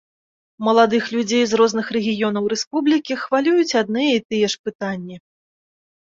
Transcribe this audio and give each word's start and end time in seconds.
Маладых 0.67 1.03
людзей 1.15 1.43
з 1.49 1.53
розных 1.61 1.85
рэгіёнаў 1.97 2.43
рэспублікі 2.53 3.13
хвалююць 3.23 3.75
адны 3.83 4.05
і 4.15 4.23
тыя 4.31 4.49
ж 4.55 4.71
пытанні. 4.71 5.17